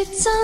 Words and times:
it's 0.00 0.26
on. 0.26 0.39